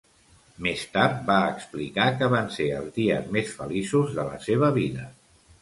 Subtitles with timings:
[0.67, 5.11] Més tard va explicar que van ser els dies més feliços de la seva vida.